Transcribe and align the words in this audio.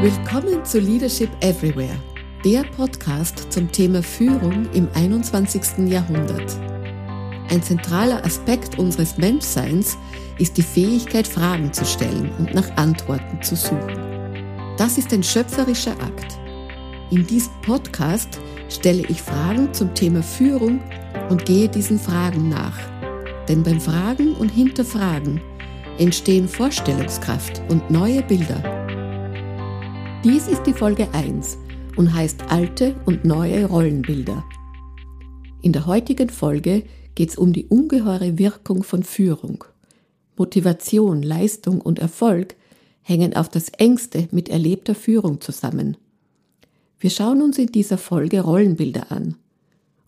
Willkommen 0.00 0.64
zu 0.64 0.78
Leadership 0.78 1.28
Everywhere, 1.40 1.96
der 2.44 2.62
Podcast 2.76 3.52
zum 3.52 3.72
Thema 3.72 4.00
Führung 4.00 4.68
im 4.72 4.86
21. 4.94 5.88
Jahrhundert. 5.88 6.56
Ein 7.50 7.60
zentraler 7.64 8.24
Aspekt 8.24 8.78
unseres 8.78 9.18
Menschseins 9.18 9.98
ist 10.38 10.56
die 10.56 10.62
Fähigkeit, 10.62 11.26
Fragen 11.26 11.72
zu 11.72 11.84
stellen 11.84 12.30
und 12.38 12.54
nach 12.54 12.76
Antworten 12.76 13.42
zu 13.42 13.56
suchen. 13.56 14.76
Das 14.76 14.98
ist 14.98 15.12
ein 15.12 15.24
schöpferischer 15.24 16.00
Akt. 16.00 16.38
In 17.10 17.26
diesem 17.26 17.54
Podcast 17.62 18.40
stelle 18.68 19.02
ich 19.08 19.20
Fragen 19.20 19.74
zum 19.74 19.92
Thema 19.94 20.22
Führung 20.22 20.80
und 21.28 21.44
gehe 21.44 21.68
diesen 21.68 21.98
Fragen 21.98 22.48
nach. 22.48 22.78
Denn 23.48 23.64
beim 23.64 23.80
Fragen 23.80 24.34
und 24.34 24.50
Hinterfragen 24.50 25.40
entstehen 25.98 26.46
Vorstellungskraft 26.46 27.62
und 27.68 27.90
neue 27.90 28.22
Bilder. 28.22 28.77
Dies 30.30 30.46
ist 30.46 30.64
die 30.64 30.74
Folge 30.74 31.08
1 31.14 31.56
und 31.96 32.12
heißt 32.12 32.50
alte 32.50 32.94
und 33.06 33.24
neue 33.24 33.64
Rollenbilder. 33.64 34.44
In 35.62 35.72
der 35.72 35.86
heutigen 35.86 36.28
Folge 36.28 36.84
geht 37.14 37.30
es 37.30 37.38
um 37.38 37.54
die 37.54 37.64
ungeheure 37.64 38.36
Wirkung 38.36 38.82
von 38.82 39.04
Führung. 39.04 39.64
Motivation, 40.36 41.22
Leistung 41.22 41.80
und 41.80 41.98
Erfolg 41.98 42.56
hängen 43.00 43.34
auf 43.36 43.48
das 43.48 43.70
engste 43.70 44.28
mit 44.30 44.50
erlebter 44.50 44.94
Führung 44.94 45.40
zusammen. 45.40 45.96
Wir 47.00 47.08
schauen 47.08 47.40
uns 47.40 47.56
in 47.56 47.72
dieser 47.72 47.96
Folge 47.96 48.42
Rollenbilder 48.42 49.10
an 49.10 49.36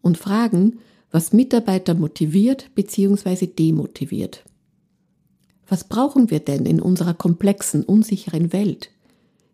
und 0.02 0.18
fragen, 0.18 0.80
was 1.10 1.32
Mitarbeiter 1.32 1.94
motiviert 1.94 2.70
bzw. 2.74 3.46
demotiviert. 3.46 4.44
Was 5.66 5.84
brauchen 5.84 6.30
wir 6.30 6.40
denn 6.40 6.66
in 6.66 6.78
unserer 6.78 7.14
komplexen, 7.14 7.84
unsicheren 7.84 8.52
Welt? 8.52 8.90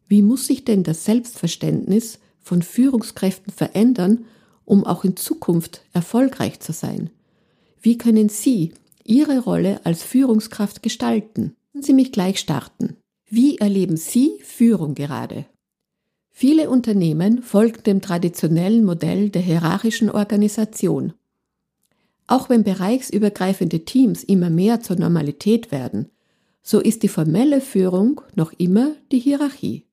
Wie 0.09 0.23
muss 0.23 0.47
sich 0.47 0.65
denn 0.65 0.83
das 0.83 1.05
Selbstverständnis 1.05 2.19
von 2.41 2.63
Führungskräften 2.63 3.53
verändern, 3.53 4.25
um 4.65 4.85
auch 4.85 5.05
in 5.05 5.17
Zukunft 5.17 5.83
erfolgreich 5.93 6.61
zu 6.61 6.73
sein? 6.73 7.11
Wie 7.81 7.99
können 7.99 8.29
Sie 8.29 8.73
Ihre 9.05 9.39
Rolle 9.41 9.85
als 9.85 10.03
Führungskraft 10.03 10.83
gestalten? 10.83 11.55
Lassen 11.73 11.85
Sie 11.85 11.95
mich 11.95 12.13
gleich 12.13 12.39
starten. 12.39 12.97
Wie 13.29 13.59
erleben 13.59 13.97
Sie 13.97 14.41
Führung 14.43 14.95
gerade? 14.95 15.47
Viele 16.31 16.69
Unternehmen 16.69 17.43
folgen 17.43 17.83
dem 17.85 18.01
traditionellen 18.01 18.85
Modell 18.85 19.31
der 19.31 19.43
hierarchischen 19.43 20.11
Organisation. 20.11 21.15
Auch 22.27 22.49
wenn 22.51 22.63
bereichsübergreifende 22.63 23.85
Teams 23.85 24.23
immer 24.23 24.51
mehr 24.51 24.81
zur 24.81 24.97
Normalität 24.97 25.73
werden, 25.73 26.11
so 26.63 26.81
ist 26.81 27.03
die 27.03 27.09
formelle 27.09 27.61
Führung 27.61 28.21
noch 28.35 28.53
immer 28.59 28.93
die 29.13 29.19
Hierarchie. 29.19 29.86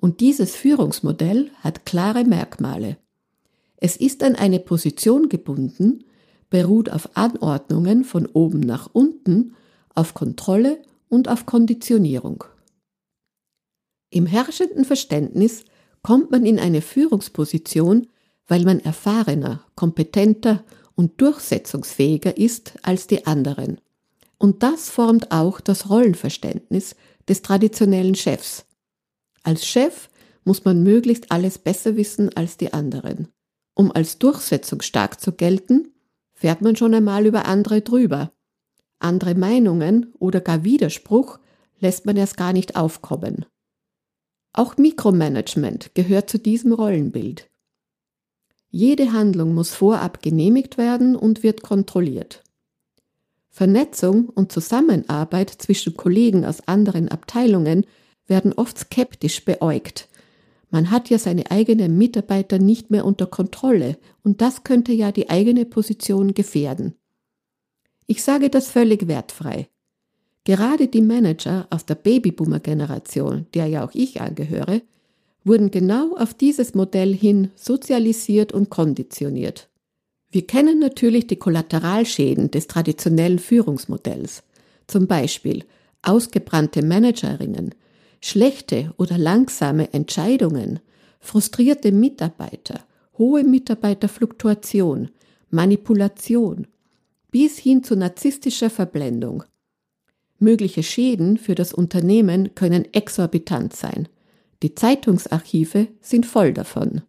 Und 0.00 0.20
dieses 0.20 0.56
Führungsmodell 0.56 1.50
hat 1.60 1.84
klare 1.84 2.24
Merkmale. 2.24 2.96
Es 3.76 3.96
ist 3.96 4.22
an 4.22 4.34
eine 4.34 4.58
Position 4.58 5.28
gebunden, 5.28 6.04
beruht 6.48 6.90
auf 6.90 7.16
Anordnungen 7.16 8.04
von 8.04 8.26
oben 8.26 8.60
nach 8.60 8.88
unten, 8.92 9.54
auf 9.94 10.14
Kontrolle 10.14 10.78
und 11.08 11.28
auf 11.28 11.44
Konditionierung. 11.44 12.44
Im 14.08 14.24
herrschenden 14.24 14.86
Verständnis 14.86 15.64
kommt 16.02 16.30
man 16.30 16.46
in 16.46 16.58
eine 16.58 16.80
Führungsposition, 16.80 18.06
weil 18.46 18.64
man 18.64 18.80
erfahrener, 18.80 19.64
kompetenter 19.76 20.64
und 20.94 21.20
durchsetzungsfähiger 21.20 22.38
ist 22.38 22.72
als 22.82 23.06
die 23.06 23.26
anderen. 23.26 23.80
Und 24.38 24.62
das 24.62 24.88
formt 24.88 25.30
auch 25.30 25.60
das 25.60 25.90
Rollenverständnis 25.90 26.96
des 27.28 27.42
traditionellen 27.42 28.14
Chefs. 28.14 28.64
Als 29.42 29.66
Chef 29.66 30.08
muss 30.44 30.64
man 30.64 30.82
möglichst 30.82 31.30
alles 31.30 31.58
besser 31.58 31.96
wissen 31.96 32.34
als 32.36 32.56
die 32.56 32.72
anderen. 32.72 33.28
Um 33.74 33.92
als 33.92 34.18
durchsetzungsstark 34.18 35.20
zu 35.20 35.32
gelten, 35.32 35.94
fährt 36.32 36.62
man 36.62 36.76
schon 36.76 36.94
einmal 36.94 37.26
über 37.26 37.46
andere 37.46 37.82
drüber. 37.82 38.32
Andere 38.98 39.34
Meinungen 39.34 40.12
oder 40.18 40.40
gar 40.40 40.64
Widerspruch 40.64 41.38
lässt 41.78 42.06
man 42.06 42.16
erst 42.16 42.36
gar 42.36 42.52
nicht 42.52 42.76
aufkommen. 42.76 43.46
Auch 44.52 44.76
Mikromanagement 44.76 45.94
gehört 45.94 46.28
zu 46.28 46.38
diesem 46.38 46.72
Rollenbild. 46.72 47.48
Jede 48.68 49.12
Handlung 49.12 49.54
muss 49.54 49.70
vorab 49.70 50.22
genehmigt 50.22 50.78
werden 50.78 51.16
und 51.16 51.42
wird 51.42 51.62
kontrolliert. 51.62 52.42
Vernetzung 53.48 54.28
und 54.28 54.52
Zusammenarbeit 54.52 55.50
zwischen 55.50 55.96
Kollegen 55.96 56.44
aus 56.44 56.66
anderen 56.68 57.08
Abteilungen 57.08 57.84
werden 58.30 58.54
oft 58.54 58.78
skeptisch 58.78 59.44
beäugt. 59.44 60.08
Man 60.70 60.90
hat 60.90 61.10
ja 61.10 61.18
seine 61.18 61.50
eigenen 61.50 61.98
Mitarbeiter 61.98 62.58
nicht 62.58 62.90
mehr 62.90 63.04
unter 63.04 63.26
Kontrolle 63.26 63.98
und 64.22 64.40
das 64.40 64.64
könnte 64.64 64.92
ja 64.92 65.12
die 65.12 65.28
eigene 65.28 65.66
Position 65.66 66.32
gefährden. 66.32 66.94
Ich 68.06 68.22
sage 68.22 68.48
das 68.48 68.70
völlig 68.70 69.08
wertfrei. 69.08 69.68
Gerade 70.44 70.88
die 70.88 71.02
Manager 71.02 71.66
aus 71.70 71.84
der 71.84 71.96
Babyboomer-Generation, 71.96 73.46
der 73.52 73.66
ja 73.66 73.84
auch 73.84 73.90
ich 73.92 74.20
angehöre, 74.20 74.82
wurden 75.44 75.70
genau 75.70 76.16
auf 76.16 76.34
dieses 76.34 76.74
Modell 76.74 77.14
hin 77.14 77.50
sozialisiert 77.54 78.52
und 78.52 78.70
konditioniert. 78.70 79.68
Wir 80.30 80.46
kennen 80.46 80.78
natürlich 80.78 81.26
die 81.26 81.36
Kollateralschäden 81.36 82.50
des 82.50 82.68
traditionellen 82.68 83.38
Führungsmodells, 83.38 84.44
zum 84.86 85.06
Beispiel 85.06 85.64
ausgebrannte 86.02 86.82
Managerinnen, 86.82 87.74
schlechte 88.20 88.92
oder 88.96 89.18
langsame 89.18 89.92
Entscheidungen, 89.92 90.80
frustrierte 91.20 91.92
Mitarbeiter, 91.92 92.80
hohe 93.18 93.44
Mitarbeiterfluktuation, 93.44 95.10
Manipulation, 95.50 96.66
bis 97.30 97.58
hin 97.58 97.82
zu 97.82 97.96
narzisstischer 97.96 98.70
Verblendung. 98.70 99.44
Mögliche 100.38 100.82
Schäden 100.82 101.36
für 101.36 101.54
das 101.54 101.72
Unternehmen 101.72 102.54
können 102.54 102.92
exorbitant 102.94 103.74
sein. 103.76 104.08
Die 104.62 104.74
Zeitungsarchive 104.74 105.88
sind 106.00 106.26
voll 106.26 106.52
davon. 106.52 107.02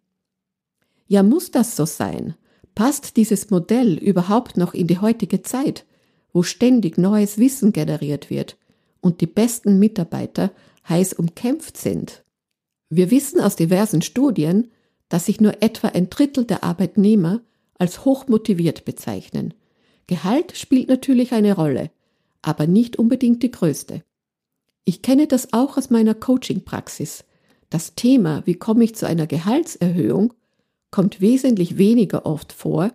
Ja, 1.08 1.22
muss 1.22 1.50
das 1.50 1.76
so 1.76 1.86
sein? 1.86 2.34
Passt 2.74 3.16
dieses 3.16 3.50
Modell 3.50 3.98
überhaupt 3.98 4.56
noch 4.56 4.74
in 4.74 4.86
die 4.86 4.98
heutige 4.98 5.42
Zeit, 5.42 5.84
wo 6.32 6.42
ständig 6.42 6.96
neues 6.96 7.38
Wissen 7.38 7.72
generiert 7.72 8.30
wird 8.30 8.56
und 9.00 9.20
die 9.20 9.26
besten 9.26 9.78
Mitarbeiter 9.78 10.52
heiß 10.88 11.14
umkämpft 11.14 11.76
sind? 11.76 12.24
Wir 12.88 13.10
wissen 13.10 13.40
aus 13.40 13.56
diversen 13.56 14.02
Studien, 14.02 14.70
dass 15.08 15.26
sich 15.26 15.40
nur 15.40 15.62
etwa 15.62 15.88
ein 15.88 16.10
Drittel 16.10 16.44
der 16.44 16.64
Arbeitnehmer 16.64 17.40
als 17.78 18.04
hochmotiviert 18.04 18.84
bezeichnen. 18.84 19.54
Gehalt 20.06 20.56
spielt 20.56 20.88
natürlich 20.88 21.32
eine 21.32 21.54
Rolle, 21.54 21.90
aber 22.42 22.66
nicht 22.66 22.96
unbedingt 22.96 23.42
die 23.42 23.50
größte. 23.50 24.02
Ich 24.84 25.02
kenne 25.02 25.26
das 25.26 25.52
auch 25.52 25.76
aus 25.76 25.90
meiner 25.90 26.14
Coaching-Praxis. 26.14 27.24
Das 27.70 27.94
Thema, 27.94 28.42
wie 28.46 28.54
komme 28.54 28.84
ich 28.84 28.94
zu 28.94 29.06
einer 29.06 29.26
Gehaltserhöhung, 29.26 30.34
kommt 30.90 31.20
wesentlich 31.20 31.78
weniger 31.78 32.26
oft 32.26 32.52
vor 32.52 32.92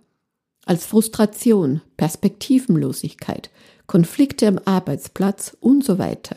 als 0.64 0.84
Frustration, 0.84 1.80
Perspektivenlosigkeit, 1.96 3.50
Konflikte 3.86 4.46
am 4.46 4.60
Arbeitsplatz 4.64 5.56
und 5.60 5.82
so 5.82 5.98
weiter. 5.98 6.36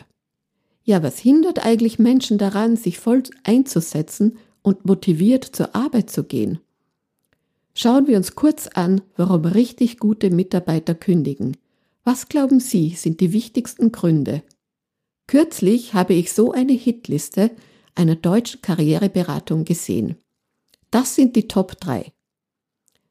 Ja, 0.83 1.03
was 1.03 1.19
hindert 1.19 1.63
eigentlich 1.65 1.99
Menschen 1.99 2.37
daran, 2.37 2.75
sich 2.75 2.97
voll 2.99 3.23
einzusetzen 3.43 4.37
und 4.61 4.85
motiviert 4.85 5.43
zur 5.43 5.75
Arbeit 5.75 6.09
zu 6.09 6.23
gehen? 6.23 6.59
Schauen 7.73 8.07
wir 8.07 8.17
uns 8.17 8.35
kurz 8.35 8.67
an, 8.67 9.01
warum 9.15 9.45
richtig 9.45 9.97
gute 9.97 10.29
Mitarbeiter 10.29 10.95
kündigen. 10.95 11.57
Was 12.03 12.27
glauben 12.27 12.59
Sie 12.59 12.89
sind 12.89 13.19
die 13.21 13.31
wichtigsten 13.31 13.91
Gründe? 13.91 14.43
Kürzlich 15.27 15.93
habe 15.93 16.13
ich 16.13 16.33
so 16.33 16.51
eine 16.51 16.73
Hitliste 16.73 17.51
einer 17.95 18.15
deutschen 18.15 18.61
Karriereberatung 18.61 19.65
gesehen. 19.65 20.15
Das 20.89 21.15
sind 21.15 21.35
die 21.35 21.47
Top 21.47 21.79
3. 21.79 22.11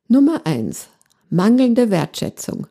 Nummer 0.08 0.44
1. 0.44 0.88
Mangelnde 1.30 1.90
Wertschätzung. 1.90 2.66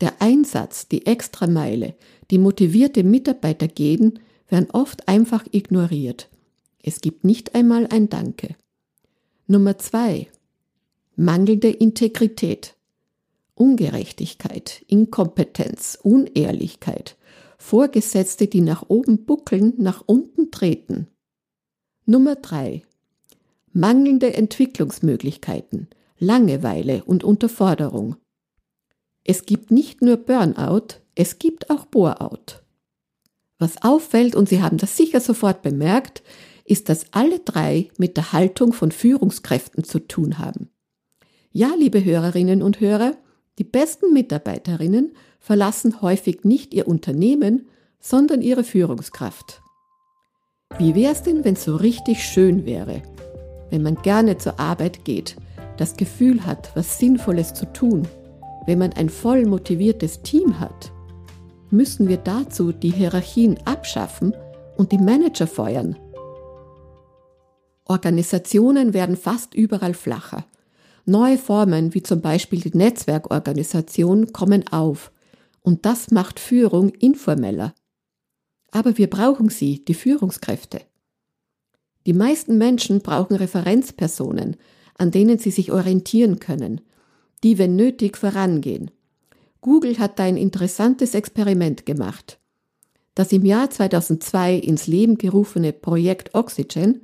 Der 0.00 0.20
Einsatz, 0.20 0.88
die 0.88 1.06
Extrameile, 1.06 1.94
die 2.30 2.38
motivierte 2.38 3.04
Mitarbeiter 3.04 3.68
gehen, 3.68 4.18
werden 4.48 4.70
oft 4.72 5.08
einfach 5.08 5.44
ignoriert. 5.50 6.28
Es 6.82 7.00
gibt 7.00 7.24
nicht 7.24 7.54
einmal 7.54 7.86
ein 7.88 8.08
Danke. 8.08 8.56
Nummer 9.46 9.78
2. 9.78 10.28
Mangelnde 11.16 11.68
Integrität. 11.68 12.74
Ungerechtigkeit, 13.54 14.82
Inkompetenz, 14.86 15.98
Unehrlichkeit, 16.02 17.18
Vorgesetzte, 17.58 18.46
die 18.46 18.62
nach 18.62 18.84
oben 18.88 19.26
buckeln, 19.26 19.74
nach 19.76 20.02
unten 20.06 20.50
treten. 20.50 21.08
Nummer 22.06 22.36
3 22.36 22.82
mangelnde 23.72 24.34
Entwicklungsmöglichkeiten, 24.34 25.88
Langeweile 26.18 27.04
und 27.04 27.24
Unterforderung. 27.24 28.16
Es 29.24 29.44
gibt 29.46 29.70
nicht 29.70 30.02
nur 30.02 30.16
Burnout, 30.16 31.00
es 31.14 31.38
gibt 31.38 31.70
auch 31.70 31.84
Boreout. 31.86 32.62
Was 33.58 33.82
auffällt, 33.82 34.34
und 34.34 34.48
Sie 34.48 34.62
haben 34.62 34.78
das 34.78 34.96
sicher 34.96 35.20
sofort 35.20 35.62
bemerkt, 35.62 36.22
ist, 36.64 36.88
dass 36.88 37.12
alle 37.12 37.40
drei 37.40 37.88
mit 37.98 38.16
der 38.16 38.32
Haltung 38.32 38.72
von 38.72 38.92
Führungskräften 38.92 39.84
zu 39.84 39.98
tun 39.98 40.38
haben. 40.38 40.70
Ja, 41.52 41.74
liebe 41.76 42.02
Hörerinnen 42.02 42.62
und 42.62 42.80
Hörer, 42.80 43.16
die 43.58 43.64
besten 43.64 44.12
Mitarbeiterinnen 44.12 45.12
verlassen 45.40 46.00
häufig 46.00 46.44
nicht 46.44 46.72
ihr 46.72 46.88
Unternehmen, 46.88 47.68
sondern 47.98 48.40
ihre 48.40 48.64
Führungskraft. 48.64 49.60
Wie 50.78 50.94
wäre 50.94 51.12
es 51.12 51.22
denn, 51.22 51.44
wenn 51.44 51.54
es 51.54 51.64
so 51.64 51.76
richtig 51.76 52.24
schön 52.24 52.64
wäre, 52.64 53.02
wenn 53.68 53.82
man 53.82 53.96
gerne 53.96 54.38
zur 54.38 54.58
Arbeit 54.58 55.04
geht, 55.04 55.36
das 55.76 55.96
Gefühl 55.96 56.46
hat, 56.46 56.70
was 56.74 56.98
Sinnvolles 56.98 57.52
zu 57.52 57.70
tun, 57.72 58.06
wenn 58.70 58.78
man 58.78 58.92
ein 58.92 59.08
voll 59.08 59.46
motiviertes 59.46 60.22
Team 60.22 60.60
hat? 60.60 60.92
Müssen 61.72 62.06
wir 62.06 62.18
dazu 62.18 62.70
die 62.70 62.92
Hierarchien 62.92 63.58
abschaffen 63.64 64.32
und 64.76 64.92
die 64.92 64.98
Manager 64.98 65.48
feuern? 65.48 65.96
Organisationen 67.86 68.94
werden 68.94 69.16
fast 69.16 69.54
überall 69.54 69.92
flacher. 69.92 70.44
Neue 71.04 71.36
Formen 71.36 71.94
wie 71.94 72.04
zum 72.04 72.20
Beispiel 72.20 72.60
die 72.60 72.78
Netzwerkorganisation 72.78 74.32
kommen 74.32 74.68
auf 74.68 75.10
und 75.62 75.84
das 75.84 76.12
macht 76.12 76.38
Führung 76.38 76.90
informeller. 76.90 77.74
Aber 78.70 78.96
wir 78.98 79.10
brauchen 79.10 79.48
sie, 79.48 79.84
die 79.84 79.94
Führungskräfte. 79.94 80.82
Die 82.06 82.12
meisten 82.12 82.56
Menschen 82.56 83.00
brauchen 83.00 83.34
Referenzpersonen, 83.34 84.54
an 84.96 85.10
denen 85.10 85.38
sie 85.38 85.50
sich 85.50 85.72
orientieren 85.72 86.38
können, 86.38 86.82
die, 87.42 87.58
wenn 87.58 87.76
nötig, 87.76 88.16
vorangehen. 88.16 88.90
Google 89.60 89.98
hat 89.98 90.18
da 90.18 90.24
ein 90.24 90.36
interessantes 90.36 91.14
Experiment 91.14 91.86
gemacht. 91.86 92.38
Das 93.14 93.32
im 93.32 93.44
Jahr 93.44 93.70
2002 93.70 94.56
ins 94.56 94.86
Leben 94.86 95.18
gerufene 95.18 95.72
Projekt 95.72 96.34
Oxygen 96.34 97.02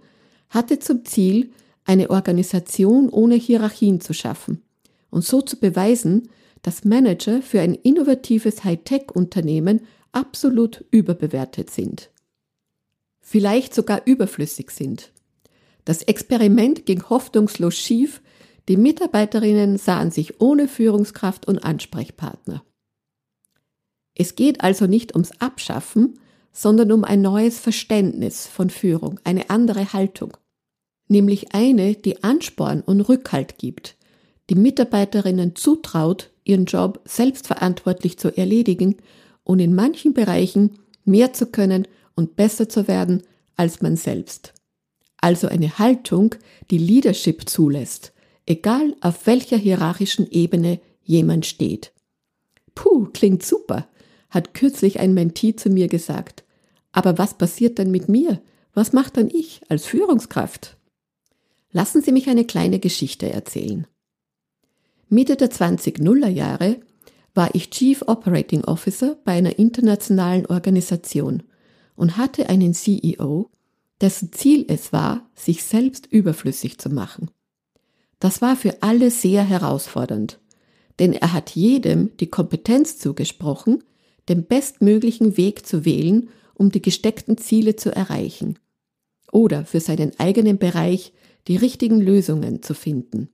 hatte 0.48 0.78
zum 0.78 1.04
Ziel, 1.04 1.50
eine 1.84 2.10
Organisation 2.10 3.08
ohne 3.08 3.36
Hierarchien 3.36 4.00
zu 4.00 4.12
schaffen 4.12 4.62
und 5.10 5.24
so 5.24 5.40
zu 5.40 5.58
beweisen, 5.58 6.30
dass 6.62 6.84
Manager 6.84 7.42
für 7.42 7.60
ein 7.60 7.74
innovatives 7.74 8.64
Hightech-Unternehmen 8.64 9.82
absolut 10.10 10.84
überbewertet 10.90 11.70
sind. 11.70 12.10
Vielleicht 13.20 13.74
sogar 13.74 14.02
überflüssig 14.04 14.70
sind. 14.70 15.12
Das 15.84 16.02
Experiment 16.02 16.86
ging 16.86 17.02
hoffnungslos 17.08 17.76
schief, 17.76 18.20
die 18.68 18.76
Mitarbeiterinnen 18.76 19.78
sahen 19.78 20.10
sich 20.10 20.40
ohne 20.40 20.68
Führungskraft 20.68 21.46
und 21.46 21.58
Ansprechpartner. 21.60 22.64
Es 24.14 24.34
geht 24.34 24.62
also 24.62 24.86
nicht 24.86 25.14
ums 25.14 25.32
Abschaffen, 25.40 26.18
sondern 26.52 26.90
um 26.90 27.04
ein 27.04 27.20
neues 27.20 27.60
Verständnis 27.60 28.46
von 28.46 28.70
Führung, 28.70 29.20
eine 29.24 29.50
andere 29.50 29.92
Haltung, 29.92 30.36
nämlich 31.06 31.54
eine, 31.54 31.94
die 31.94 32.24
Ansporn 32.24 32.80
und 32.80 33.02
Rückhalt 33.02 33.58
gibt, 33.58 33.96
die 34.48 34.54
Mitarbeiterinnen 34.54 35.54
zutraut, 35.54 36.30
ihren 36.44 36.64
Job 36.64 37.00
selbstverantwortlich 37.04 38.18
zu 38.18 38.34
erledigen 38.36 38.96
und 39.44 39.60
in 39.60 39.74
manchen 39.74 40.14
Bereichen 40.14 40.78
mehr 41.04 41.32
zu 41.34 41.46
können 41.46 41.86
und 42.14 42.36
besser 42.36 42.68
zu 42.68 42.88
werden 42.88 43.22
als 43.56 43.82
man 43.82 43.96
selbst. 43.96 44.54
Also 45.18 45.48
eine 45.48 45.78
Haltung, 45.78 46.34
die 46.70 46.78
Leadership 46.78 47.48
zulässt, 47.48 48.12
egal 48.46 48.94
auf 49.00 49.26
welcher 49.26 49.56
hierarchischen 49.56 50.30
Ebene 50.30 50.80
jemand 51.02 51.46
steht. 51.46 51.92
Puh, 52.74 53.06
klingt 53.12 53.42
super, 53.42 53.88
hat 54.30 54.54
kürzlich 54.54 55.00
ein 55.00 55.14
Mentee 55.14 55.56
zu 55.56 55.68
mir 55.68 55.88
gesagt. 55.88 56.44
Aber 56.92 57.18
was 57.18 57.34
passiert 57.34 57.78
dann 57.78 57.90
mit 57.90 58.08
mir? 58.08 58.40
Was 58.72 58.92
macht 58.92 59.16
dann 59.16 59.28
ich 59.28 59.60
als 59.68 59.86
Führungskraft? 59.86 60.76
Lassen 61.70 62.02
Sie 62.02 62.12
mich 62.12 62.28
eine 62.28 62.44
kleine 62.44 62.78
Geschichte 62.78 63.30
erzählen. 63.30 63.86
Mitte 65.08 65.36
der 65.36 65.50
20-Nuller 65.50 66.28
Jahre 66.28 66.80
war 67.34 67.54
ich 67.54 67.70
Chief 67.70 68.02
Operating 68.06 68.64
Officer 68.64 69.16
bei 69.24 69.32
einer 69.32 69.58
internationalen 69.58 70.46
Organisation 70.46 71.42
und 71.94 72.16
hatte 72.16 72.48
einen 72.48 72.74
CEO, 72.74 73.50
dessen 74.00 74.32
Ziel 74.32 74.64
es 74.68 74.92
war, 74.92 75.28
sich 75.34 75.64
selbst 75.64 76.06
überflüssig 76.06 76.78
zu 76.78 76.88
machen. 76.88 77.30
Das 78.18 78.40
war 78.40 78.56
für 78.56 78.82
alle 78.82 79.10
sehr 79.10 79.44
herausfordernd, 79.44 80.38
denn 80.98 81.12
er 81.12 81.32
hat 81.32 81.50
jedem 81.50 82.16
die 82.18 82.28
Kompetenz 82.28 82.98
zugesprochen, 82.98 83.84
den 84.28 84.44
bestmöglichen 84.44 85.36
Weg 85.36 85.66
zu 85.66 85.84
wählen, 85.84 86.30
um 86.54 86.70
die 86.70 86.82
gesteckten 86.82 87.38
Ziele 87.38 87.76
zu 87.76 87.94
erreichen 87.94 88.58
oder 89.30 89.64
für 89.64 89.80
seinen 89.80 90.18
eigenen 90.18 90.58
Bereich 90.58 91.12
die 91.48 91.56
richtigen 91.56 92.00
Lösungen 92.00 92.62
zu 92.62 92.74
finden. 92.74 93.28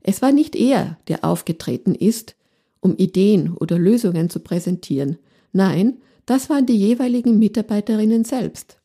Es 0.00 0.22
war 0.22 0.32
nicht 0.32 0.56
er, 0.56 0.98
der 1.08 1.24
aufgetreten 1.24 1.94
ist, 1.94 2.34
um 2.80 2.96
Ideen 2.96 3.54
oder 3.54 3.78
Lösungen 3.78 4.30
zu 4.30 4.40
präsentieren. 4.40 5.18
Nein, 5.52 5.98
das 6.26 6.50
waren 6.50 6.66
die 6.66 6.76
jeweiligen 6.76 7.38
Mitarbeiterinnen 7.38 8.24
selbst. 8.24 8.80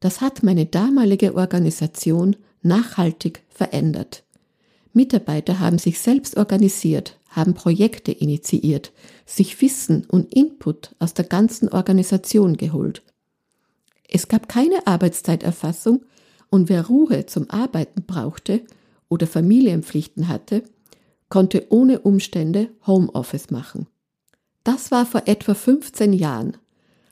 Das 0.00 0.20
hat 0.20 0.42
meine 0.42 0.66
damalige 0.66 1.34
Organisation 1.34 2.36
nachhaltig 2.64 3.42
verändert. 3.48 4.24
Mitarbeiter 4.92 5.60
haben 5.60 5.78
sich 5.78 5.98
selbst 5.98 6.36
organisiert, 6.36 7.18
haben 7.28 7.54
Projekte 7.54 8.12
initiiert, 8.12 8.92
sich 9.26 9.60
Wissen 9.60 10.04
und 10.04 10.32
Input 10.34 10.94
aus 10.98 11.14
der 11.14 11.24
ganzen 11.24 11.68
Organisation 11.68 12.56
geholt. 12.56 13.02
Es 14.08 14.28
gab 14.28 14.48
keine 14.48 14.86
Arbeitszeiterfassung 14.86 16.04
und 16.50 16.68
wer 16.68 16.86
Ruhe 16.86 17.26
zum 17.26 17.50
Arbeiten 17.50 18.04
brauchte 18.04 18.62
oder 19.08 19.26
Familienpflichten 19.26 20.28
hatte, 20.28 20.62
konnte 21.28 21.66
ohne 21.70 22.00
Umstände 22.00 22.70
Homeoffice 22.86 23.50
machen. 23.50 23.88
Das 24.62 24.90
war 24.92 25.04
vor 25.04 25.22
etwa 25.26 25.54
15 25.54 26.12
Jahren, 26.12 26.56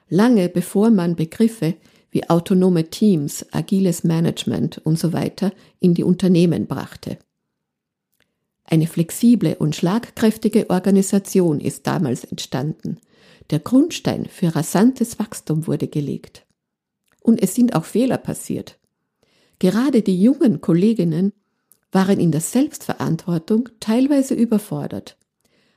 lange 0.09 0.49
bevor 0.49 0.91
man 0.91 1.17
Begriffe 1.17 1.75
wie 2.13 2.29
autonome 2.29 2.91
Teams, 2.91 3.45
agiles 3.53 4.05
Management 4.05 4.79
und 4.85 4.99
so 4.99 5.13
weiter 5.13 5.51
in 5.81 5.95
die 5.95 6.05
Unternehmen 6.05 6.67
brachte. 6.67 7.19
Eine 8.65 8.87
flexible 8.87 9.57
und 9.59 9.75
schlagkräftige 9.75 10.71
Organisation 10.71 11.59
ist 11.59 11.87
damals 11.87 12.25
entstanden. 12.25 12.99
Der 13.51 13.59
Grundstein 13.59 14.27
für 14.27 14.55
rasantes 14.55 15.19
Wachstum 15.19 15.67
wurde 15.67 15.89
gelegt. 15.89 16.47
Und 17.21 17.43
es 17.43 17.55
sind 17.55 17.75
auch 17.75 17.85
Fehler 17.85 18.19
passiert. 18.19 18.79
Gerade 19.59 20.03
die 20.03 20.21
jungen 20.21 20.61
Kolleginnen 20.61 21.33
waren 21.93 22.21
in 22.21 22.31
der 22.31 22.41
Selbstverantwortung 22.41 23.69
teilweise 23.81 24.35
überfordert. 24.35 25.17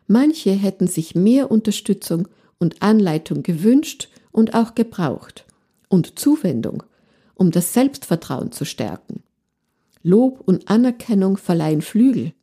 Manche 0.07 0.51
hätten 0.51 0.87
sich 0.87 1.15
mehr 1.15 1.49
Unterstützung 1.49 2.27
und 2.59 2.81
Anleitung 2.81 3.41
gewünscht 3.41 4.09
und 4.31 4.53
auch 4.53 4.75
gebraucht 4.75 5.45
und 5.89 6.19
Zuwendung, 6.19 6.83
um 7.35 7.51
das 7.51 7.73
Selbstvertrauen 7.73 8.51
zu 8.51 8.65
stärken. 8.65 9.23
Lob 10.03 10.41
und 10.45 10.69
Anerkennung 10.69 11.37
verleihen 11.37 11.81
Flügel. 11.81 12.33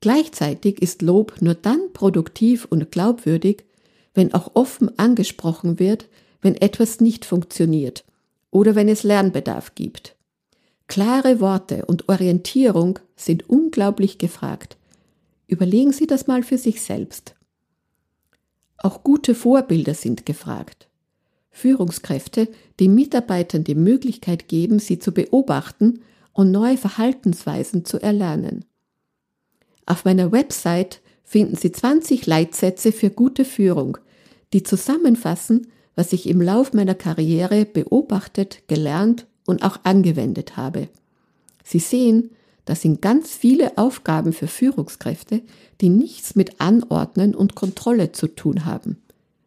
Gleichzeitig 0.00 0.80
ist 0.80 1.02
Lob 1.02 1.40
nur 1.40 1.54
dann 1.54 1.92
produktiv 1.92 2.66
und 2.70 2.90
glaubwürdig, 2.90 3.64
wenn 4.14 4.32
auch 4.34 4.52
offen 4.54 4.98
angesprochen 4.98 5.78
wird, 5.78 6.08
wenn 6.40 6.54
etwas 6.54 7.00
nicht 7.00 7.24
funktioniert 7.24 8.04
oder 8.50 8.74
wenn 8.74 8.88
es 8.88 9.02
Lernbedarf 9.02 9.74
gibt. 9.74 10.16
Klare 10.86 11.40
Worte 11.40 11.86
und 11.86 12.08
Orientierung 12.08 12.98
sind 13.14 13.48
unglaublich 13.48 14.18
gefragt. 14.18 14.76
Überlegen 15.46 15.92
Sie 15.92 16.06
das 16.06 16.26
mal 16.26 16.42
für 16.42 16.58
sich 16.58 16.82
selbst. 16.82 17.34
Auch 18.78 19.04
gute 19.04 19.34
Vorbilder 19.34 19.94
sind 19.94 20.26
gefragt. 20.26 20.89
Führungskräfte, 21.50 22.48
die 22.78 22.88
Mitarbeitern 22.88 23.64
die 23.64 23.74
Möglichkeit 23.74 24.48
geben, 24.48 24.78
sie 24.78 24.98
zu 24.98 25.12
beobachten 25.12 26.00
und 26.32 26.50
neue 26.50 26.76
Verhaltensweisen 26.76 27.84
zu 27.84 28.00
erlernen. 28.00 28.64
Auf 29.86 30.04
meiner 30.04 30.32
Website 30.32 31.00
finden 31.24 31.56
Sie 31.56 31.72
20 31.72 32.26
Leitsätze 32.26 32.92
für 32.92 33.10
gute 33.10 33.44
Führung, 33.44 33.98
die 34.52 34.62
zusammenfassen, 34.62 35.68
was 35.94 36.12
ich 36.12 36.28
im 36.28 36.40
Lauf 36.40 36.72
meiner 36.72 36.94
Karriere 36.94 37.64
beobachtet, 37.64 38.62
gelernt 38.68 39.26
und 39.46 39.62
auch 39.62 39.78
angewendet 39.84 40.56
habe. 40.56 40.88
Sie 41.64 41.78
sehen, 41.78 42.30
das 42.64 42.82
sind 42.82 43.02
ganz 43.02 43.34
viele 43.34 43.78
Aufgaben 43.78 44.32
für 44.32 44.46
Führungskräfte, 44.46 45.42
die 45.80 45.88
nichts 45.88 46.36
mit 46.36 46.60
Anordnen 46.60 47.34
und 47.34 47.54
Kontrolle 47.54 48.12
zu 48.12 48.28
tun 48.28 48.64
haben, 48.64 49.02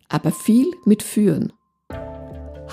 aber 0.10 0.32
viel 0.32 0.68
mit 0.86 1.04
Führen. 1.04 1.54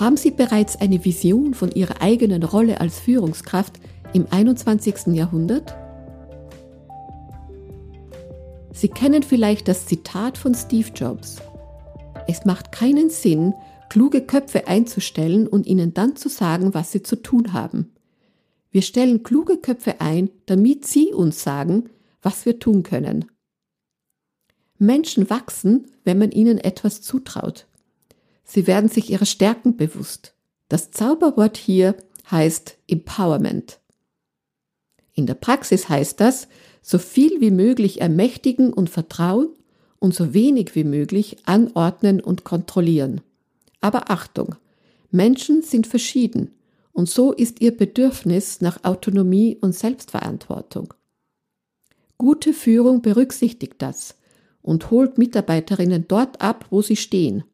Haben 0.01 0.17
Sie 0.17 0.31
bereits 0.31 0.77
eine 0.77 1.05
Vision 1.05 1.53
von 1.53 1.69
Ihrer 1.73 2.01
eigenen 2.01 2.41
Rolle 2.41 2.81
als 2.81 2.99
Führungskraft 2.99 3.79
im 4.13 4.25
21. 4.31 5.13
Jahrhundert? 5.13 5.75
Sie 8.73 8.87
kennen 8.87 9.21
vielleicht 9.21 9.67
das 9.67 9.85
Zitat 9.85 10.39
von 10.39 10.55
Steve 10.55 10.89
Jobs. 10.95 11.39
Es 12.27 12.45
macht 12.45 12.71
keinen 12.71 13.11
Sinn, 13.11 13.53
kluge 13.89 14.21
Köpfe 14.21 14.67
einzustellen 14.67 15.45
und 15.47 15.67
ihnen 15.67 15.93
dann 15.93 16.15
zu 16.15 16.29
sagen, 16.29 16.73
was 16.73 16.91
sie 16.91 17.03
zu 17.03 17.17
tun 17.17 17.53
haben. 17.53 17.91
Wir 18.71 18.81
stellen 18.81 19.21
kluge 19.21 19.57
Köpfe 19.57 20.01
ein, 20.01 20.31
damit 20.47 20.87
sie 20.87 21.13
uns 21.13 21.43
sagen, 21.43 21.91
was 22.23 22.47
wir 22.47 22.57
tun 22.57 22.81
können. 22.81 23.25
Menschen 24.79 25.29
wachsen, 25.29 25.85
wenn 26.03 26.17
man 26.17 26.31
ihnen 26.31 26.57
etwas 26.57 27.03
zutraut. 27.03 27.67
Sie 28.53 28.67
werden 28.67 28.89
sich 28.89 29.09
ihrer 29.09 29.25
Stärken 29.25 29.77
bewusst. 29.77 30.33
Das 30.67 30.91
Zauberwort 30.91 31.55
hier 31.55 31.95
heißt 32.29 32.79
Empowerment. 32.85 33.79
In 35.13 35.25
der 35.25 35.35
Praxis 35.35 35.87
heißt 35.87 36.19
das, 36.19 36.49
so 36.81 36.97
viel 36.97 37.39
wie 37.39 37.49
möglich 37.49 38.01
ermächtigen 38.01 38.73
und 38.73 38.89
vertrauen 38.89 39.47
und 39.99 40.13
so 40.13 40.33
wenig 40.33 40.75
wie 40.75 40.83
möglich 40.83 41.37
anordnen 41.45 42.19
und 42.19 42.43
kontrollieren. 42.43 43.21
Aber 43.79 44.11
Achtung, 44.11 44.55
Menschen 45.11 45.61
sind 45.61 45.87
verschieden 45.87 46.51
und 46.91 47.09
so 47.09 47.31
ist 47.31 47.61
ihr 47.61 47.71
Bedürfnis 47.77 48.59
nach 48.59 48.83
Autonomie 48.83 49.57
und 49.61 49.73
Selbstverantwortung. 49.73 50.93
Gute 52.17 52.51
Führung 52.51 53.01
berücksichtigt 53.01 53.75
das 53.77 54.17
und 54.61 54.91
holt 54.91 55.17
Mitarbeiterinnen 55.17 56.05
dort 56.09 56.41
ab, 56.41 56.65
wo 56.69 56.81
sie 56.81 56.97
stehen. 56.97 57.45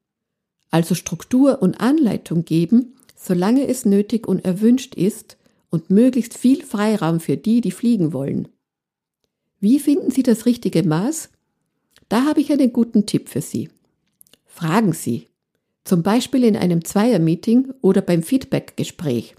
Also 0.69 0.95
Struktur 0.95 1.61
und 1.61 1.79
Anleitung 1.79 2.45
geben, 2.45 2.95
solange 3.15 3.67
es 3.67 3.85
nötig 3.85 4.27
und 4.27 4.43
erwünscht 4.45 4.95
ist 4.95 5.37
und 5.69 5.89
möglichst 5.89 6.37
viel 6.37 6.63
Freiraum 6.63 7.19
für 7.19 7.37
die, 7.37 7.61
die 7.61 7.71
fliegen 7.71 8.13
wollen. 8.13 8.47
Wie 9.59 9.79
finden 9.79 10.11
Sie 10.11 10.23
das 10.23 10.45
richtige 10.45 10.83
Maß? 10.83 11.29
Da 12.09 12.25
habe 12.25 12.41
ich 12.41 12.51
einen 12.51 12.71
guten 12.71 13.05
Tipp 13.05 13.27
für 13.29 13.41
Sie. 13.41 13.69
Fragen 14.45 14.93
Sie, 14.93 15.27
zum 15.83 16.03
Beispiel 16.03 16.43
in 16.43 16.55
einem 16.55 16.83
Zweiermeeting 16.83 17.73
oder 17.81 18.01
beim 18.01 18.23
Feedbackgespräch. 18.23 19.35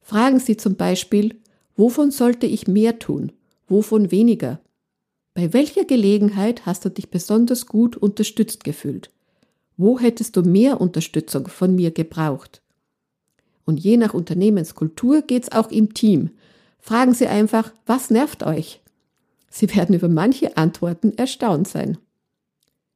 Fragen 0.00 0.40
Sie 0.40 0.56
zum 0.56 0.76
Beispiel, 0.76 1.40
wovon 1.76 2.10
sollte 2.10 2.46
ich 2.46 2.66
mehr 2.66 2.98
tun, 2.98 3.32
wovon 3.68 4.10
weniger? 4.10 4.60
Bei 5.34 5.52
welcher 5.52 5.84
Gelegenheit 5.84 6.64
hast 6.64 6.84
du 6.84 6.88
dich 6.88 7.10
besonders 7.10 7.66
gut 7.66 7.96
unterstützt 7.96 8.64
gefühlt? 8.64 9.10
Wo 9.76 9.98
hättest 9.98 10.36
du 10.36 10.42
mehr 10.42 10.80
Unterstützung 10.80 11.48
von 11.48 11.74
mir 11.74 11.90
gebraucht? 11.90 12.62
Und 13.64 13.78
je 13.78 13.96
nach 13.96 14.14
Unternehmenskultur 14.14 15.22
geht's 15.22 15.52
auch 15.52 15.70
im 15.70 15.92
Team. 15.92 16.30
Fragen 16.78 17.14
Sie 17.14 17.26
einfach, 17.26 17.72
was 17.84 18.10
nervt 18.10 18.44
euch? 18.44 18.80
Sie 19.50 19.74
werden 19.74 19.94
über 19.94 20.08
manche 20.08 20.56
Antworten 20.56 21.12
erstaunt 21.16 21.68
sein. 21.68 21.98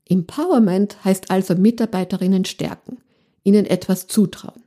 Empowerment 0.08 1.04
heißt 1.04 1.30
also 1.30 1.54
Mitarbeiterinnen 1.54 2.44
stärken, 2.44 2.98
ihnen 3.44 3.66
etwas 3.66 4.06
zutrauen. 4.06 4.62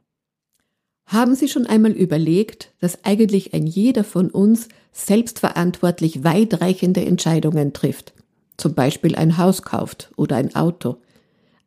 Haben 1.05 1.35
Sie 1.35 1.47
schon 1.47 1.67
einmal 1.67 1.91
überlegt, 1.91 2.71
dass 2.79 3.03
eigentlich 3.03 3.53
ein 3.53 3.67
jeder 3.67 4.03
von 4.03 4.29
uns 4.29 4.69
selbstverantwortlich 4.93 6.23
weitreichende 6.23 7.03
Entscheidungen 7.05 7.73
trifft? 7.73 8.13
Zum 8.57 8.73
Beispiel 8.73 9.15
ein 9.15 9.37
Haus 9.37 9.63
kauft 9.63 10.11
oder 10.15 10.37
ein 10.37 10.55
Auto, 10.55 10.97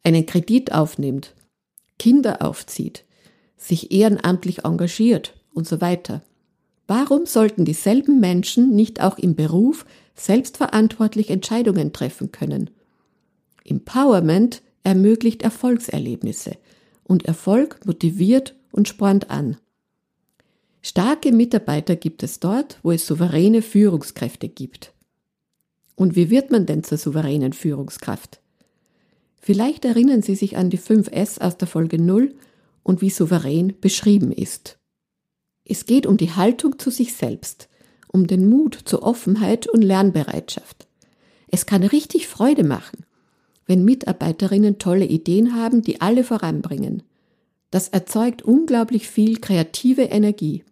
einen 0.06 0.25
Kredit 0.25 0.72
aufnimmt, 0.72 1.34
Kinder 1.98 2.42
aufzieht, 2.42 3.04
sich 3.56 3.92
ehrenamtlich 3.92 4.64
engagiert 4.64 5.34
und 5.52 5.66
so 5.66 5.80
weiter. 5.80 6.22
Warum 6.86 7.26
sollten 7.26 7.64
dieselben 7.64 8.20
Menschen 8.20 8.75
nicht 8.75 9.02
auch 9.02 9.18
im 9.18 9.34
Beruf 9.34 9.84
selbstverantwortlich 10.14 11.30
Entscheidungen 11.30 11.92
treffen 11.92 12.32
können 12.32 12.70
Empowerment 13.68 14.62
ermöglicht 14.84 15.42
Erfolgserlebnisse 15.42 16.56
und 17.04 17.25
Erfolg 17.25 17.84
motiviert 17.84 18.54
und 18.70 18.88
spornt 18.88 19.30
an. 19.30 19.56
Starke 20.82 21.32
Mitarbeiter 21.32 21.96
gibt 21.96 22.22
es 22.22 22.38
dort, 22.38 22.78
wo 22.82 22.92
es 22.92 23.06
souveräne 23.06 23.62
Führungskräfte 23.62 24.48
gibt. 24.48 24.92
Und 25.96 26.14
wie 26.14 26.30
wird 26.30 26.50
man 26.50 26.66
denn 26.66 26.84
zur 26.84 26.98
souveränen 26.98 27.52
Führungskraft? 27.52 28.40
Vielleicht 29.46 29.84
erinnern 29.84 30.22
Sie 30.22 30.34
sich 30.34 30.56
an 30.56 30.70
die 30.70 30.78
5S 30.78 31.40
aus 31.40 31.56
der 31.56 31.68
Folge 31.68 32.02
0 32.02 32.34
und 32.82 33.00
wie 33.00 33.10
souverän 33.10 33.74
beschrieben 33.80 34.32
ist. 34.32 34.76
Es 35.64 35.86
geht 35.86 36.04
um 36.04 36.16
die 36.16 36.32
Haltung 36.32 36.80
zu 36.80 36.90
sich 36.90 37.14
selbst, 37.14 37.68
um 38.08 38.26
den 38.26 38.50
Mut 38.50 38.76
zur 38.86 39.04
Offenheit 39.04 39.68
und 39.68 39.82
Lernbereitschaft. 39.82 40.88
Es 41.46 41.64
kann 41.64 41.84
richtig 41.84 42.26
Freude 42.26 42.64
machen, 42.64 43.06
wenn 43.66 43.84
Mitarbeiterinnen 43.84 44.80
tolle 44.80 45.04
Ideen 45.04 45.54
haben, 45.54 45.80
die 45.80 46.00
alle 46.00 46.24
voranbringen. 46.24 47.04
Das 47.70 47.86
erzeugt 47.86 48.42
unglaublich 48.42 49.06
viel 49.06 49.38
kreative 49.38 50.02
Energie. 50.02 50.64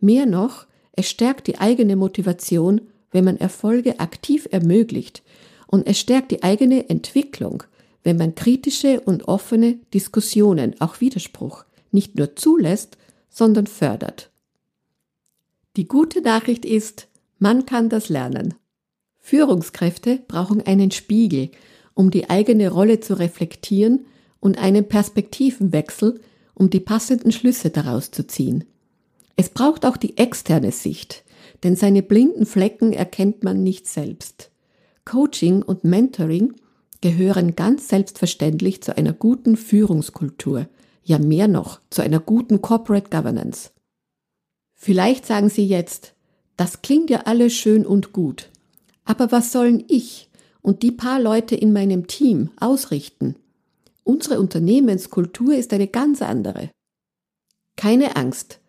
Mehr 0.00 0.26
noch, 0.26 0.66
es 0.92 1.08
stärkt 1.08 1.46
die 1.46 1.60
eigene 1.60 1.96
Motivation, 1.96 2.82
wenn 3.10 3.24
man 3.24 3.38
Erfolge 3.38 4.00
aktiv 4.00 4.48
ermöglicht, 4.50 5.22
und 5.66 5.86
es 5.86 5.98
stärkt 5.98 6.30
die 6.30 6.42
eigene 6.42 6.90
Entwicklung, 6.90 7.62
wenn 8.04 8.16
man 8.16 8.34
kritische 8.34 9.00
und 9.00 9.28
offene 9.28 9.78
Diskussionen, 9.94 10.80
auch 10.80 11.00
Widerspruch, 11.00 11.64
nicht 11.90 12.16
nur 12.16 12.36
zulässt, 12.36 12.96
sondern 13.28 13.66
fördert. 13.66 14.30
Die 15.76 15.88
gute 15.88 16.20
Nachricht 16.20 16.64
ist, 16.64 17.08
man 17.38 17.64
kann 17.66 17.88
das 17.88 18.08
lernen. 18.08 18.54
Führungskräfte 19.18 20.20
brauchen 20.26 20.60
einen 20.62 20.90
Spiegel, 20.90 21.50
um 21.94 22.10
die 22.10 22.28
eigene 22.28 22.70
Rolle 22.70 23.00
zu 23.00 23.18
reflektieren 23.18 24.06
und 24.40 24.58
einen 24.58 24.88
Perspektivenwechsel, 24.88 26.20
um 26.54 26.70
die 26.70 26.80
passenden 26.80 27.32
Schlüsse 27.32 27.70
daraus 27.70 28.10
zu 28.10 28.26
ziehen. 28.26 28.64
Es 29.36 29.48
braucht 29.48 29.86
auch 29.86 29.96
die 29.96 30.18
externe 30.18 30.72
Sicht, 30.72 31.24
denn 31.62 31.76
seine 31.76 32.02
blinden 32.02 32.44
Flecken 32.44 32.92
erkennt 32.92 33.44
man 33.44 33.62
nicht 33.62 33.86
selbst. 33.86 34.50
Coaching 35.04 35.62
und 35.62 35.84
Mentoring 35.84 36.54
gehören 37.02 37.54
ganz 37.54 37.88
selbstverständlich 37.88 38.82
zu 38.82 38.96
einer 38.96 39.12
guten 39.12 39.56
Führungskultur, 39.58 40.68
ja 41.04 41.18
mehr 41.18 41.48
noch, 41.48 41.80
zu 41.90 42.00
einer 42.00 42.20
guten 42.20 42.62
Corporate 42.62 43.10
Governance. 43.10 43.70
Vielleicht 44.74 45.26
sagen 45.26 45.50
Sie 45.50 45.66
jetzt, 45.66 46.14
das 46.56 46.80
klingt 46.80 47.10
ja 47.10 47.22
alles 47.24 47.52
schön 47.52 47.84
und 47.84 48.12
gut, 48.12 48.48
aber 49.04 49.30
was 49.30 49.52
sollen 49.52 49.84
ich, 49.88 50.30
und 50.62 50.82
die 50.82 50.92
paar 50.92 51.20
Leute 51.20 51.56
in 51.56 51.72
meinem 51.72 52.06
Team 52.06 52.50
ausrichten. 52.58 53.36
Unsere 54.04 54.40
Unternehmenskultur 54.40 55.54
ist 55.54 55.72
eine 55.72 55.88
ganz 55.88 56.22
andere. 56.22 56.70
Keine 57.76 58.16
Angst, 58.16 58.60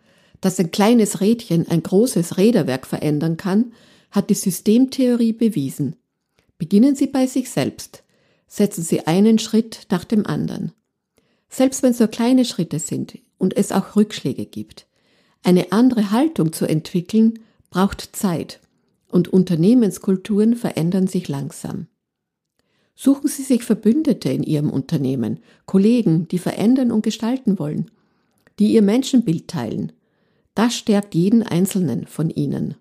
dass 0.41 0.59
ein 0.59 0.71
kleines 0.71 1.21
Rädchen 1.21 1.67
ein 1.67 1.83
großes 1.83 2.37
Räderwerk 2.37 2.87
verändern 2.87 3.37
kann, 3.37 3.73
hat 4.11 4.29
die 4.29 4.35
Systemtheorie 4.35 5.33
bewiesen. 5.33 5.95
Beginnen 6.57 6.95
Sie 6.95 7.07
bei 7.07 7.27
sich 7.27 7.49
selbst. 7.49 8.02
Setzen 8.55 8.83
Sie 8.83 9.07
einen 9.07 9.39
Schritt 9.39 9.87
nach 9.89 10.03
dem 10.03 10.27
anderen. 10.27 10.73
Selbst 11.49 11.81
wenn 11.81 11.89
es 11.89 11.97
nur 11.97 12.07
kleine 12.07 12.45
Schritte 12.45 12.77
sind 12.77 13.17
und 13.39 13.57
es 13.57 13.71
auch 13.71 13.95
Rückschläge 13.95 14.45
gibt. 14.45 14.85
Eine 15.41 15.71
andere 15.71 16.11
Haltung 16.11 16.53
zu 16.53 16.67
entwickeln 16.67 17.39
braucht 17.71 18.15
Zeit 18.15 18.59
und 19.07 19.27
Unternehmenskulturen 19.27 20.55
verändern 20.55 21.07
sich 21.07 21.27
langsam. 21.29 21.87
Suchen 22.93 23.27
Sie 23.27 23.41
sich 23.41 23.63
Verbündete 23.63 24.29
in 24.29 24.43
Ihrem 24.43 24.69
Unternehmen, 24.69 25.39
Kollegen, 25.65 26.27
die 26.27 26.37
verändern 26.37 26.91
und 26.91 27.01
gestalten 27.01 27.57
wollen, 27.57 27.89
die 28.59 28.71
Ihr 28.71 28.83
Menschenbild 28.83 29.47
teilen. 29.47 29.93
Das 30.53 30.75
stärkt 30.75 31.15
jeden 31.15 31.41
Einzelnen 31.41 32.05
von 32.05 32.29
Ihnen. 32.29 32.75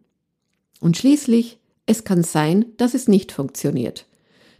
Und 0.81 0.99
schließlich, 0.99 1.61
es 1.87 2.05
kann 2.05 2.25
sein, 2.25 2.67
dass 2.76 2.93
es 2.93 3.09
nicht 3.09 3.33
funktioniert, 3.33 4.05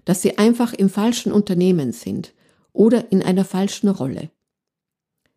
dass 0.05 0.23
Sie 0.23 0.39
einfach 0.39 0.73
im 0.73 0.89
falschen 0.89 1.33
Unternehmen 1.33 1.93
sind 1.93 2.33
oder 2.73 3.11
in 3.13 3.23
einer 3.23 3.45
falschen 3.45 3.89
Rolle, 3.89 4.31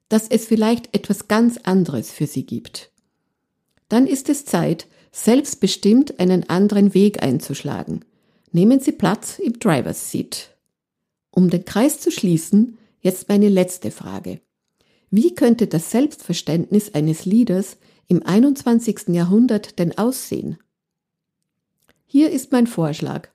dass 0.09 0.27
es 0.27 0.45
vielleicht 0.45 0.95
etwas 0.95 1.27
ganz 1.27 1.57
anderes 1.57 2.11
für 2.11 2.27
Sie 2.27 2.45
gibt. 2.45 2.91
Dann 3.89 4.07
ist 4.07 4.29
es 4.29 4.45
Zeit, 4.45 4.87
selbstbestimmt 5.11 6.19
einen 6.19 6.49
anderen 6.49 6.93
Weg 6.93 7.23
einzuschlagen. 7.23 8.03
Nehmen 8.51 8.79
Sie 8.79 8.91
Platz 8.91 9.39
im 9.39 9.59
Driver's 9.59 10.11
Seat. 10.11 10.55
Um 11.31 11.49
den 11.49 11.65
Kreis 11.65 11.99
zu 11.99 12.11
schließen, 12.11 12.77
jetzt 13.01 13.29
meine 13.29 13.49
letzte 13.49 13.91
Frage. 13.91 14.41
Wie 15.09 15.35
könnte 15.35 15.67
das 15.67 15.91
Selbstverständnis 15.91 16.93
eines 16.93 17.25
Leaders 17.25 17.77
im 18.07 18.25
21. 18.25 19.09
Jahrhundert 19.09 19.79
denn 19.79 19.97
aussehen? 19.97 20.57
Hier 22.05 22.31
ist 22.31 22.51
mein 22.51 22.67
Vorschlag. 22.67 23.29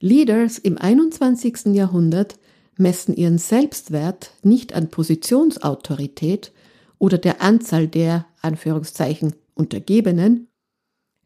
Leaders 0.00 0.58
im 0.58 0.78
21. 0.78 1.74
Jahrhundert 1.74 2.38
messen 2.76 3.16
ihren 3.16 3.38
Selbstwert 3.38 4.32
nicht 4.42 4.72
an 4.72 4.90
Positionsautorität 4.90 6.52
oder 6.98 7.18
der 7.18 7.42
Anzahl 7.42 7.88
der 7.88 8.26
Anführungszeichen 8.40 9.34
Untergebenen, 9.54 10.48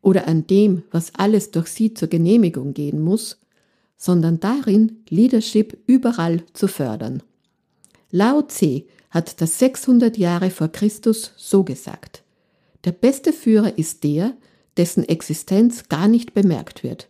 oder 0.02 0.26
an 0.26 0.46
dem, 0.46 0.82
was 0.90 1.14
alles 1.14 1.52
durch 1.52 1.68
sie 1.68 1.94
zur 1.94 2.08
Genehmigung 2.08 2.74
gehen 2.74 3.00
muss, 3.00 3.38
sondern 3.96 4.40
darin, 4.40 5.04
Leadership 5.08 5.78
überall 5.86 6.42
zu 6.52 6.66
fördern. 6.66 7.22
Lao 8.10 8.42
Tse 8.42 8.84
hat 9.10 9.40
das 9.40 9.58
600 9.60 10.18
Jahre 10.18 10.50
vor 10.50 10.68
Christus 10.68 11.32
so 11.36 11.62
gesagt. 11.62 12.24
Der 12.84 12.92
beste 12.92 13.32
Führer 13.32 13.78
ist 13.78 14.02
der, 14.02 14.36
dessen 14.76 15.08
Existenz 15.08 15.88
gar 15.88 16.08
nicht 16.08 16.34
bemerkt 16.34 16.82
wird. 16.82 17.08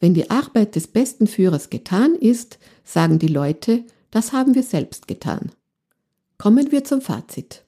Wenn 0.00 0.14
die 0.14 0.30
Arbeit 0.30 0.74
des 0.76 0.86
besten 0.86 1.26
Führers 1.26 1.70
getan 1.70 2.14
ist, 2.14 2.58
sagen 2.84 3.18
die 3.18 3.28
Leute, 3.28 3.84
das 4.10 4.32
haben 4.32 4.54
wir 4.54 4.62
selbst 4.62 5.06
getan. 5.06 5.52
Kommen 6.38 6.72
wir 6.72 6.84
zum 6.84 7.02
Fazit. 7.02 7.62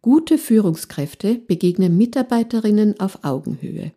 Gute 0.00 0.38
Führungskräfte 0.38 1.34
begegnen 1.34 1.98
Mitarbeiterinnen 1.98 3.00
auf 3.00 3.24
Augenhöhe. 3.24 3.92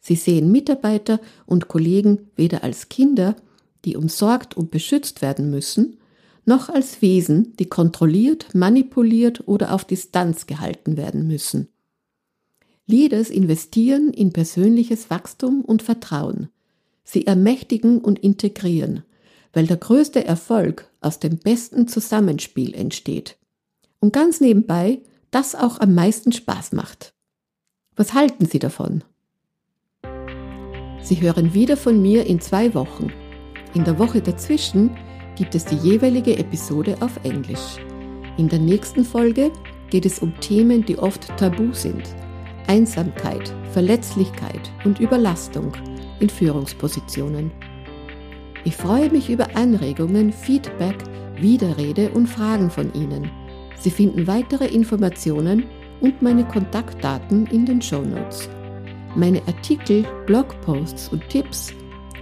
Sie 0.00 0.16
sehen 0.16 0.50
Mitarbeiter 0.50 1.20
und 1.46 1.68
Kollegen 1.68 2.30
weder 2.34 2.64
als 2.64 2.88
Kinder, 2.88 3.36
die 3.84 3.96
umsorgt 3.96 4.56
und 4.56 4.72
beschützt 4.72 5.22
werden 5.22 5.50
müssen, 5.50 5.98
noch 6.44 6.68
als 6.68 7.00
Wesen, 7.02 7.54
die 7.58 7.66
kontrolliert, 7.66 8.54
manipuliert 8.54 9.46
oder 9.46 9.72
auf 9.72 9.84
Distanz 9.84 10.46
gehalten 10.46 10.96
werden 10.96 11.28
müssen. 11.28 11.68
Leaders 12.86 13.30
investieren 13.30 14.12
in 14.12 14.32
persönliches 14.32 15.10
Wachstum 15.10 15.60
und 15.60 15.82
Vertrauen. 15.82 16.48
Sie 17.10 17.26
ermächtigen 17.26 18.00
und 18.00 18.18
integrieren, 18.18 19.02
weil 19.54 19.66
der 19.66 19.78
größte 19.78 20.26
Erfolg 20.26 20.90
aus 21.00 21.18
dem 21.18 21.38
besten 21.38 21.88
Zusammenspiel 21.88 22.74
entsteht. 22.74 23.38
Und 23.98 24.12
ganz 24.12 24.42
nebenbei, 24.42 25.00
das 25.30 25.54
auch 25.54 25.80
am 25.80 25.94
meisten 25.94 26.32
Spaß 26.32 26.72
macht. 26.72 27.14
Was 27.96 28.12
halten 28.12 28.44
Sie 28.44 28.58
davon? 28.58 29.04
Sie 31.00 31.22
hören 31.22 31.54
wieder 31.54 31.78
von 31.78 32.02
mir 32.02 32.26
in 32.26 32.42
zwei 32.42 32.74
Wochen. 32.74 33.10
In 33.72 33.84
der 33.84 33.98
Woche 33.98 34.20
dazwischen 34.20 34.94
gibt 35.34 35.54
es 35.54 35.64
die 35.64 35.76
jeweilige 35.76 36.36
Episode 36.36 36.98
auf 37.00 37.24
Englisch. 37.24 37.78
In 38.36 38.50
der 38.50 38.58
nächsten 38.58 39.02
Folge 39.06 39.50
geht 39.88 40.04
es 40.04 40.18
um 40.18 40.38
Themen, 40.40 40.84
die 40.84 40.98
oft 40.98 41.26
tabu 41.38 41.72
sind. 41.72 42.02
Einsamkeit, 42.66 43.54
Verletzlichkeit 43.72 44.70
und 44.84 45.00
Überlastung 45.00 45.72
in 46.20 46.28
Führungspositionen. 46.28 47.50
Ich 48.64 48.76
freue 48.76 49.10
mich 49.10 49.30
über 49.30 49.56
Anregungen, 49.56 50.32
Feedback, 50.32 50.96
Widerrede 51.40 52.10
und 52.10 52.26
Fragen 52.26 52.70
von 52.70 52.92
Ihnen. 52.94 53.30
Sie 53.78 53.90
finden 53.90 54.26
weitere 54.26 54.66
Informationen 54.66 55.64
und 56.00 56.20
meine 56.22 56.44
Kontaktdaten 56.44 57.46
in 57.46 57.64
den 57.64 57.80
Show 57.80 58.02
Notes. 58.02 58.50
Meine 59.14 59.40
Artikel, 59.46 60.04
Blogposts 60.26 61.08
und 61.08 61.26
Tipps 61.28 61.72